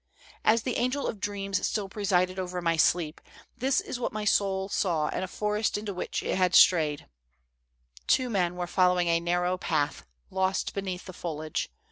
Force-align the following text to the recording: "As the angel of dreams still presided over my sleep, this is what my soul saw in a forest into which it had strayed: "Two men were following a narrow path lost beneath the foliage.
"As 0.43 0.63
the 0.63 0.77
angel 0.77 1.05
of 1.05 1.19
dreams 1.19 1.63
still 1.67 1.87
presided 1.87 2.39
over 2.39 2.59
my 2.59 2.75
sleep, 2.75 3.21
this 3.55 3.79
is 3.79 3.99
what 3.99 4.11
my 4.11 4.25
soul 4.25 4.67
saw 4.67 5.09
in 5.09 5.21
a 5.21 5.27
forest 5.27 5.77
into 5.77 5.93
which 5.93 6.23
it 6.23 6.37
had 6.39 6.55
strayed: 6.55 7.05
"Two 8.07 8.27
men 8.27 8.55
were 8.55 8.65
following 8.65 9.07
a 9.09 9.19
narrow 9.19 9.59
path 9.59 10.03
lost 10.31 10.73
beneath 10.73 11.05
the 11.05 11.13
foliage. 11.13 11.69